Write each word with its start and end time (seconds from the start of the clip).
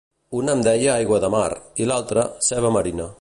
Un 0.37 0.47
em 0.53 0.63
deia 0.67 0.89
aigua 0.95 1.19
de 1.25 1.31
mar 1.35 1.51
i, 1.59 1.89
l'altre, 1.93 2.25
ceba 2.49 2.77
marina. 2.81 3.09